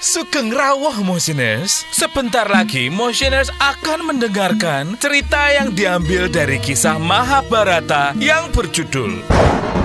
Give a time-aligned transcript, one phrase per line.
[0.00, 1.84] Sugeng rawuh Motioners.
[1.92, 9.20] Sebentar lagi Motioners akan mendengarkan cerita yang diambil dari kisah Mahabharata yang berjudul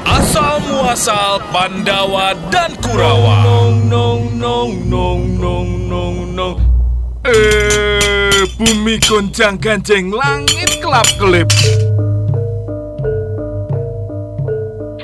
[0.07, 3.43] Asal Muasal Pandawa dan Kurawa.
[3.43, 6.57] Nong nong nong nong nong nong nong.
[7.27, 11.52] Eh, bumi goncang ganjeng langit kelap kelip.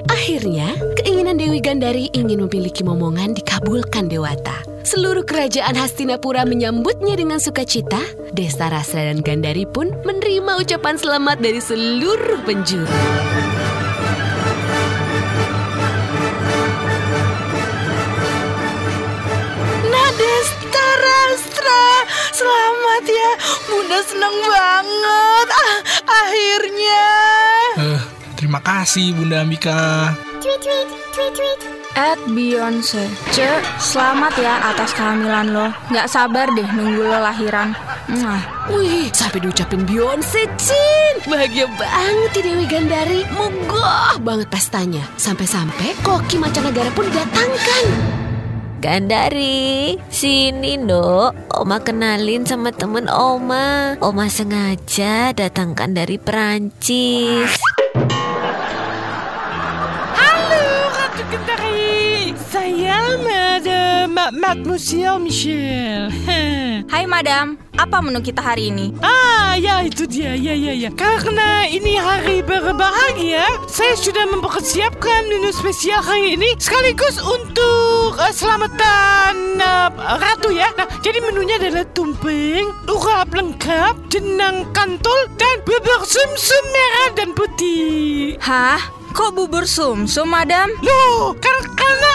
[0.08, 0.72] Akhirnya,
[1.04, 4.71] keinginan Dewi Gandari ingin memiliki momongan dikabulkan Dewata.
[4.82, 8.02] Seluruh kerajaan Hastinapura menyambutnya dengan sukacita.
[8.34, 12.90] Desa Rasra dan Gandari pun menerima ucapan selamat dari seluruh penjuru.
[22.32, 23.32] Selamat ya.
[23.70, 25.48] Bunda senang banget.
[25.52, 25.76] Ah,
[26.26, 27.06] akhirnya.
[27.78, 28.02] Eh,
[28.34, 30.31] terima kasih Bunda Ambika.
[31.94, 37.78] At Beyonce Cek, selamat ya atas kehamilan lo Gak sabar deh nunggu lo lahiran
[38.10, 38.42] Mwah.
[38.74, 41.16] Wih, sampai diucapin Beyonce, Cin.
[41.30, 43.22] Bahagia banget di Dewi Gandari.
[43.32, 45.06] Megah banget pestanya.
[45.16, 47.86] Sampai-sampai koki mancanegara pun didatangkan.
[48.84, 51.54] Gandari, sini dok.
[51.56, 53.96] Oma kenalin sama temen Oma.
[54.04, 57.81] Oma sengaja datangkan dari Perancis.
[64.32, 66.08] Mademoiselle Michelle
[66.92, 68.96] Hai madam, apa menu kita hari ini?
[69.04, 75.52] Ah ya itu dia ya ya ya Karena ini hari berbahagia Saya sudah mempersiapkan menu
[75.52, 82.72] spesial hari ini Sekaligus untuk uh, selamatan uh, Ratu ya Nah jadi menunya adalah tumpeng
[82.88, 88.80] Urap lengkap Jenang kantol Dan bubur sum-sum merah dan putih Hah?
[89.12, 90.72] Kok bubur sumsum madam?
[90.80, 92.11] Loh, karena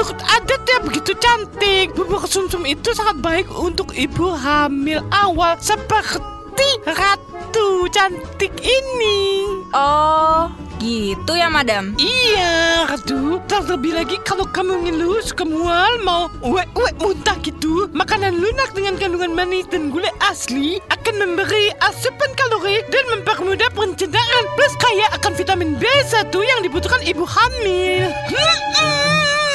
[0.00, 1.92] menurut adat ya begitu cantik.
[1.92, 9.44] Bubur sumsum itu sangat baik untuk ibu hamil awal seperti ratu cantik ini.
[9.76, 10.48] Oh,
[10.80, 13.44] gitu ya madam Iya, ratu.
[13.44, 19.36] Terlebih lagi kalau kamu ngeluh suka mual mau uek-uek muntah gitu, makanan lunak dengan kandungan
[19.36, 24.44] manis dan gula asli akan memberi asupan kalori dan mempermudah pencernaan.
[24.56, 28.08] Plus kaya akan vitamin B1 yang dibutuhkan ibu hamil.
[28.32, 29.49] Hmm.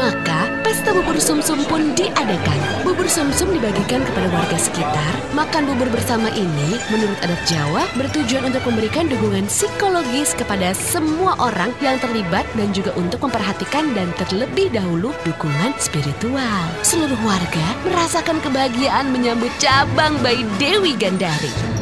[0.00, 2.60] Maka, pesta bubur sumsum pun diadakan.
[2.88, 5.12] Bubur sumsum dibagikan kepada warga sekitar.
[5.36, 11.76] Makan bubur bersama ini, menurut adat Jawa, bertujuan untuk memberikan dukungan psikologis kepada semua orang
[11.84, 16.64] yang terlibat dan juga untuk memperhatikan dan terlebih dahulu dukungan spiritual.
[16.80, 21.79] Seluruh warga merasakan kebahagiaan menyambut cabang bayi Dewi Gandari.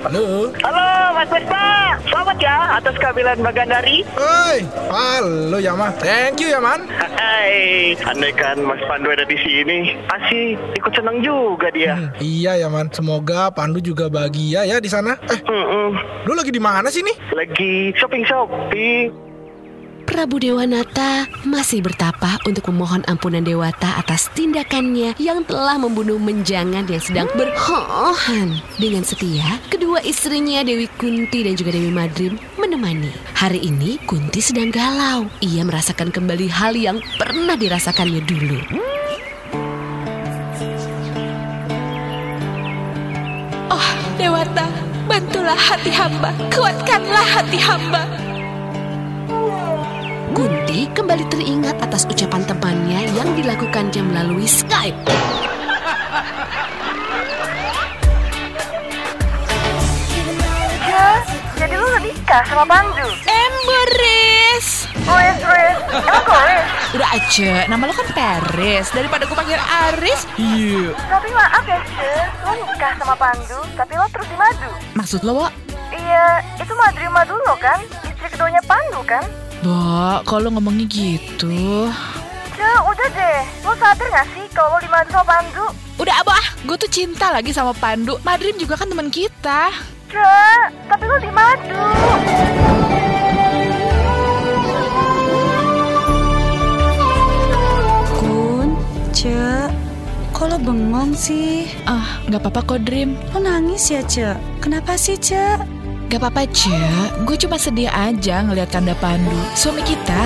[0.00, 0.48] Halo.
[0.64, 1.64] Halo Mas Vespa,
[2.08, 4.00] selamat ya atas kehamilan Mbak Gandari.
[4.16, 4.64] Hai.
[4.88, 5.92] Halo ya, Ma.
[6.00, 6.88] Thank you ya, Man.
[6.88, 12.00] Hai, andai kan Mas Pandu ada di sini, pasti ikut senang juga dia.
[12.00, 12.88] Hmm, iya ya, Man.
[12.96, 15.20] Semoga Pandu juga bahagia ya di sana.
[15.28, 15.92] Eh, Mm-mm.
[16.24, 17.16] lu lagi di mana sih nih?
[17.36, 19.12] Lagi shopping shopping.
[20.10, 26.98] Prabu Dewanata masih bertapa untuk memohon ampunan Dewata atas tindakannya yang telah membunuh menjangan yang
[26.98, 28.58] sedang berhohan.
[28.74, 33.14] Dengan setia, kedua istrinya Dewi Kunti dan juga Dewi Madrim menemani.
[33.38, 35.30] Hari ini Kunti sedang galau.
[35.46, 38.58] Ia merasakan kembali hal yang pernah dirasakannya dulu.
[43.70, 43.88] Oh
[44.18, 44.66] Dewata,
[45.06, 48.29] bantulah hati hamba Kuatkanlah hati hamba
[50.30, 54.94] Kunti kembali teringat atas ucapan temannya yang dilakukannya melalui Skype.
[60.86, 61.06] Ya,
[61.58, 63.10] jadi lu udah nikah sama Pandu?
[63.26, 65.76] Emberis Oh Chris.
[65.90, 66.66] Emang Chris?
[66.94, 72.12] Udah aja, nama lo kan Paris Daripada gue panggil Aris Iya Tapi maaf ya, Ce.
[72.46, 74.70] Lo nikah sama Pandu, tapi lo terus di madu.
[74.94, 75.52] Maksud lo, Wak?
[75.90, 77.82] Iya, itu Madri Madu lo kan?
[78.06, 79.26] Istri keduanya Pandu kan?
[79.60, 81.92] Bo, kalau ngomongnya gitu
[82.56, 83.40] Ce, udah deh.
[83.60, 85.68] Lo sadar gak sih kalau lo di madu sama Pandu?
[86.00, 89.68] Udah abah, gue tuh cinta lagi sama Pandu Madrim juga kan teman kita
[90.08, 90.40] Ce,
[90.88, 91.84] tapi lo di madu.
[98.16, 98.68] Kun,
[99.12, 99.68] Cek
[100.32, 101.68] Kok lo bengong sih?
[101.84, 104.64] Ah, nggak apa-apa kok Dream Lo nangis ya Cek?
[104.64, 105.79] Kenapa sih Cek?
[106.10, 110.22] Gak apa-apa, Cek Gue cuma sedih aja ngeliat Kanda Pandu Suami kita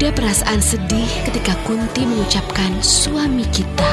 [0.00, 3.92] Ada perasaan sedih ketika Kunti mengucapkan suami kita.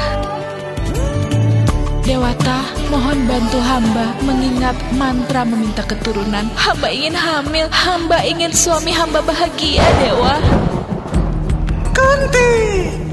[2.08, 6.48] Dewata, mohon bantu hamba mengingat mantra meminta keturunan.
[6.56, 10.40] Hamba ingin hamil, hamba ingin suami hamba bahagia, Dewa.
[11.92, 12.56] Kunti,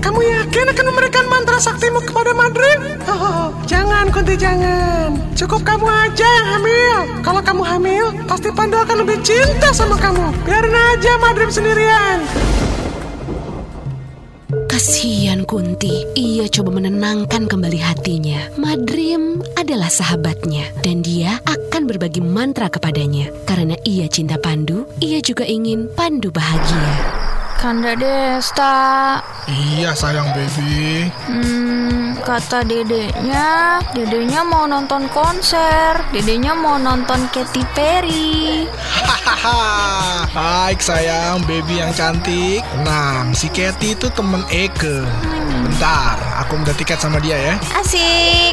[0.04, 2.76] kamu yakin akan memberikan mantra saktimu kepada Madrid?
[3.08, 5.16] Oh, jangan Kunti, jangan.
[5.32, 6.96] Cukup kamu aja yang hamil.
[7.24, 10.28] Kalau kamu hamil, pasti Pandu akan lebih cinta sama kamu.
[10.44, 12.20] Biarin aja Madrid sendirian.
[14.68, 18.52] Kasihan Kunti, ia coba menenangkan kembali hatinya.
[18.60, 23.32] Madrim adalah sahabatnya dan dia akan berbagi mantra kepadanya.
[23.48, 26.92] Karena ia cinta Pandu, ia juga ingin Pandu bahagia.
[27.64, 28.76] Kanda Desta.
[29.48, 31.08] Iya sayang baby.
[31.24, 35.96] Hmm, kata dedeknya, dedeknya mau nonton konser.
[36.12, 38.68] Dedeknya mau nonton Katy Perry.
[38.84, 40.28] Hahaha.
[40.36, 42.60] Baik sayang, baby yang cantik.
[42.68, 45.00] Tenang, si Katy itu temen Eke.
[45.64, 47.54] Bentar, aku minta tiket sama dia ya.
[47.80, 48.52] Asik.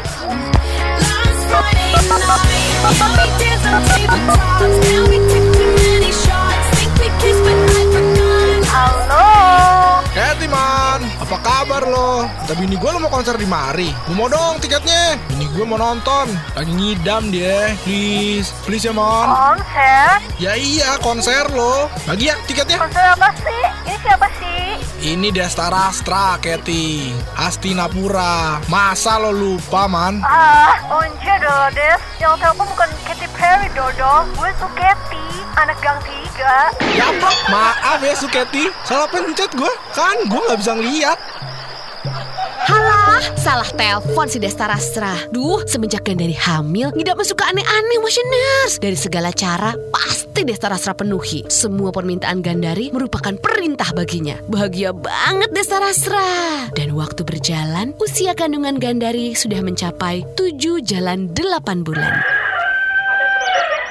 [8.72, 10.00] Halo.
[10.16, 12.24] Katy man, apa kabar lo?
[12.24, 13.92] Kata bini gue lo mau konser di mari.
[14.08, 15.20] Gue mau dong tiketnya.
[15.28, 16.32] Bini gue mau nonton.
[16.56, 17.76] Lagi ngidam dia.
[17.84, 19.28] Please, please ya mon.
[19.28, 20.24] Konser?
[20.40, 21.92] Ya iya konser lo.
[22.08, 22.80] Bagi ya tiketnya.
[22.80, 23.62] Konser apa sih?
[23.84, 24.64] Ini siapa sih?
[25.04, 27.12] Ini Desta Rastra, Katy.
[27.36, 28.64] Hastinapura.
[28.72, 30.24] Masa lo lupa man?
[30.24, 32.00] Ah, onja dong, Des.
[32.20, 33.28] Yang telepon bukan Katy
[34.12, 35.24] Gue Katy,
[35.56, 36.68] anak gang tiga.
[36.92, 37.08] Ya
[37.48, 38.68] maaf ya Suketi.
[38.84, 39.72] Salah pencet gue.
[39.96, 41.16] Kan gue nggak bisa ngeliat.
[42.68, 45.16] Halah, salah telepon si Desta Rastra.
[45.32, 48.76] Duh, semenjak Gandari hamil, ngidap masuk ke aneh-aneh motioners.
[48.76, 51.48] Dari segala cara, pasti Desta Rastra penuhi.
[51.48, 54.36] Semua permintaan Gandari merupakan perintah baginya.
[54.44, 56.68] Bahagia banget Desta Rastra.
[56.76, 62.41] Dan waktu berjalan, usia kandungan Gandari sudah mencapai 7 jalan 8 bulan.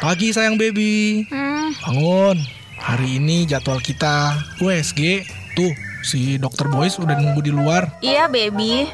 [0.01, 1.21] Pagi sayang baby.
[1.29, 2.41] Hmm, Bangun.
[2.81, 5.21] Hari ini jadwal kita USG.
[5.53, 5.69] Tuh,
[6.01, 7.85] si dokter Boys udah nunggu di luar.
[8.01, 8.89] iya baby.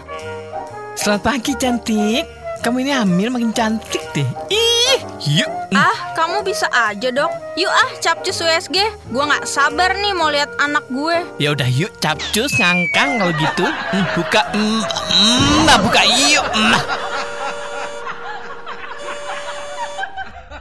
[1.00, 2.28] Selamat pagi cantik.
[2.60, 4.28] Kamu ini hamil makin cantik deh.
[4.52, 5.00] Ih,
[5.40, 5.48] yuk.
[5.72, 7.32] Ah, kamu bisa aja dok.
[7.56, 8.76] Yuk ah, capcus USG.
[9.08, 11.24] Gua nggak sabar nih mau lihat anak gue.
[11.40, 13.66] Ya udah yuk capcus ngangkang kalau gitu.
[14.12, 16.44] Buka, hmm, hmm, nah buka yuk.
[16.52, 17.07] Nah.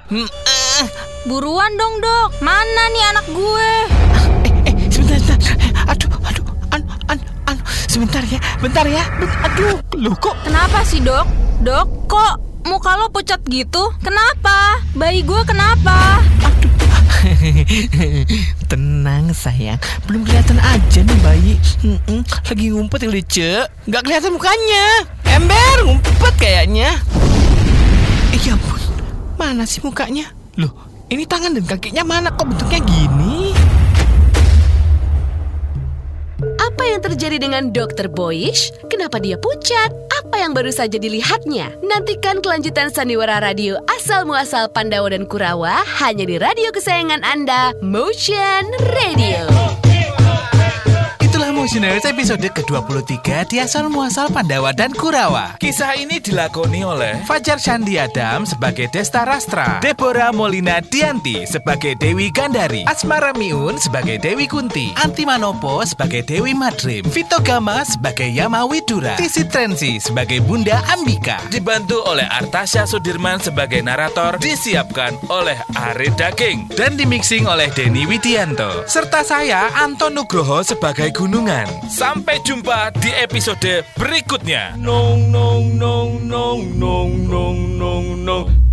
[0.07, 0.87] Hmm, ah.
[1.27, 2.39] Buruan dong dok.
[2.39, 3.71] Mana nih anak gue?
[4.47, 5.59] Eh, eh, sebentar, sebentar.
[5.91, 7.63] Aduh, aduh, anu, anu, anu.
[7.91, 9.03] Sebentar ya, bentar ya.
[9.51, 11.27] Aduh, lu kok Kenapa sih dok?
[11.59, 12.39] Dok, kok
[12.71, 13.91] muka lo pucat gitu?
[13.99, 14.79] Kenapa?
[14.95, 16.23] Bayi gue kenapa?
[18.71, 21.55] Tenang sayang, belum kelihatan aja nih bayi.
[21.83, 23.51] Mm-mm, lagi ngumpet yang lucu,
[23.91, 25.03] nggak kelihatan mukanya.
[25.27, 26.95] Ember ngumpet kayaknya.
[28.31, 28.76] Eh ya ampun,
[29.37, 30.33] mana sih mukanya?
[30.57, 30.73] Loh,
[31.13, 33.53] ini tangan dan kakinya mana kok bentuknya gini?
[36.61, 38.13] Apa yang terjadi dengan Dr.
[38.13, 38.73] Boyish?
[38.93, 39.89] Kenapa dia pucat?
[40.21, 41.73] Apa yang baru saja dilihatnya?
[41.81, 48.69] Nantikan kelanjutan Sandiwara Radio asal muasal Pandawa dan Kurawa hanya di radio kesayangan Anda, Motion
[48.93, 49.76] Radio.
[51.67, 55.59] Motioners episode ke-23 di asal muasal Pandawa dan Kurawa.
[55.59, 62.31] Kisah ini dilakoni oleh Fajar Shandi Adam sebagai Desta Rastra, Deborah Molina Dianti sebagai Dewi
[62.31, 68.63] Gandari, Asmara Miun sebagai Dewi Kunti, Anti Manopo sebagai Dewi Madrim, Vito Gama sebagai Yama
[68.63, 71.43] Widura, Tisi Trensi sebagai Bunda Ambika.
[71.51, 78.87] Dibantu oleh Artasya Sudirman sebagai narator, disiapkan oleh Ari Daging dan dimixing oleh Denny Widianto.
[78.87, 81.56] Serta saya Anton Nugroho sebagai Gunungan.
[81.89, 84.77] Sampai jumpa di episode berikutnya.
[84.77, 88.66] Nong nong nong nong nong nong nong nong